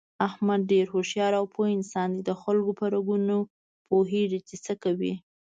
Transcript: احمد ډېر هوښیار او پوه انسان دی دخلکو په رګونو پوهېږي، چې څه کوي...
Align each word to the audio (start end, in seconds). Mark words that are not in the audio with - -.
احمد 0.27 0.61
ډېر 0.71 0.85
هوښیار 0.93 1.31
او 1.39 1.45
پوه 1.53 1.67
انسان 1.77 2.07
دی 2.13 2.21
دخلکو 2.31 2.71
په 2.79 2.85
رګونو 2.93 3.37
پوهېږي، 3.87 4.39
چې 4.47 4.55
څه 4.65 4.73
کوي... 4.83 5.13